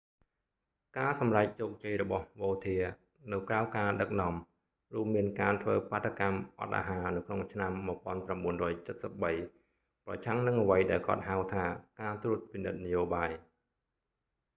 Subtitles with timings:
[0.97, 4.33] ការសម្រេចជោគជ័យរបស់វោធា vautier នៅក្រៅការដឹកនាំ
[4.95, 8.01] រួមមានការធ្វើបាតុកម្មអត់អាហារនៅក្នុងឆ្នាំ1973
[10.05, 11.65] ប្រឆាំងនឹងអ្វីដែលគាត់ហៅថា
[12.01, 13.31] ការត្រួតពិនិត្យនយោបាយ